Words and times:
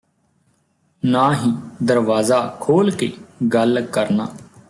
ਨਾ 1.03 1.33
ਹੀ 1.33 1.51
ਦਰਵਾਜ਼ਾ 1.83 2.57
ਖੋਲ੍ਹ 2.59 2.95
ਕੇ 2.95 3.11
ਗੱਲ 3.53 3.81
ਕਰਨਾ 3.81 4.27